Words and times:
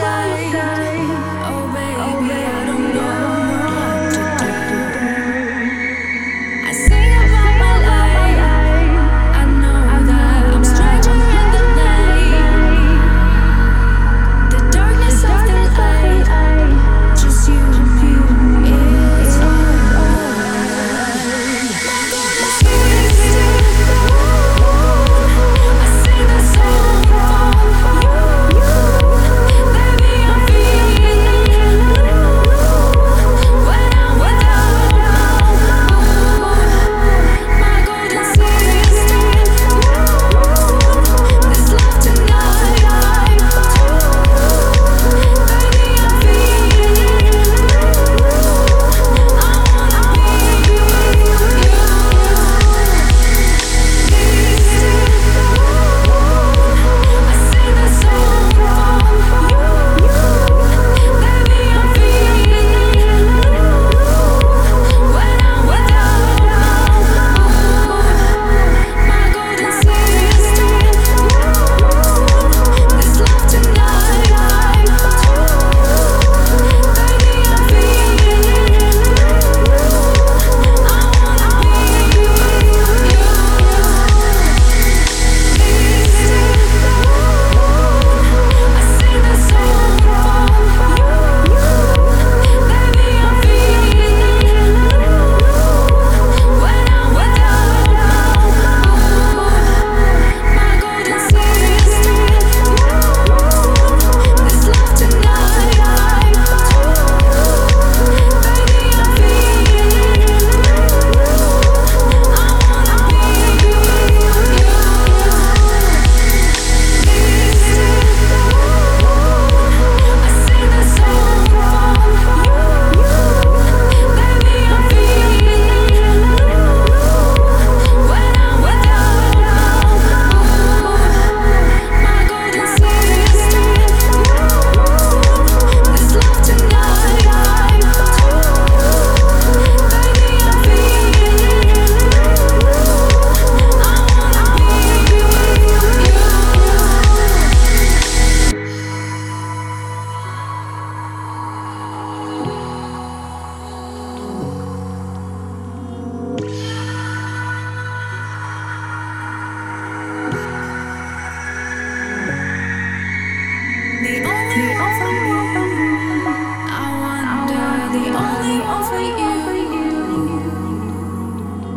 outside. 0.00 0.77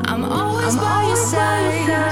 I'm 0.05 0.23
always 0.23 0.75
by 0.77 1.07
your 1.07 1.17
side. 1.17 2.10